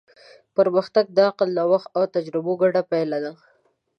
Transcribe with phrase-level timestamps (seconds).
[0.55, 3.31] پرمختګ د عقل، نوښت او تجربه ګډه پایله ده.